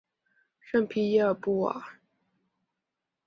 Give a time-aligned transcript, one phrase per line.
[0.59, 1.99] 圣皮耶尔布瓦。